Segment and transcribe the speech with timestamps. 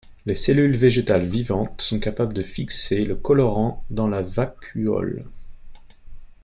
[0.25, 5.25] Les cellules végétales vivantes sont capables de fixer le colorant dans la vacuole.